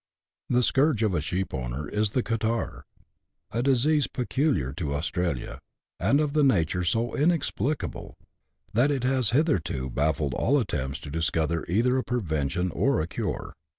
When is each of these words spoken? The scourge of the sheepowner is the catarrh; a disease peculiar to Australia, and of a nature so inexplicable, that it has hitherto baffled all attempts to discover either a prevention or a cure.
The 0.49 0.63
scourge 0.63 1.03
of 1.03 1.11
the 1.11 1.19
sheepowner 1.21 1.87
is 1.87 2.09
the 2.09 2.23
catarrh; 2.23 2.85
a 3.51 3.61
disease 3.61 4.07
peculiar 4.07 4.73
to 4.73 4.95
Australia, 4.95 5.59
and 5.99 6.19
of 6.19 6.35
a 6.35 6.41
nature 6.41 6.83
so 6.83 7.15
inexplicable, 7.15 8.17
that 8.73 8.89
it 8.89 9.03
has 9.03 9.29
hitherto 9.29 9.91
baffled 9.91 10.33
all 10.33 10.57
attempts 10.57 10.97
to 11.01 11.11
discover 11.11 11.65
either 11.67 11.99
a 11.99 12.03
prevention 12.03 12.71
or 12.71 12.99
a 12.99 13.05
cure. 13.05 13.53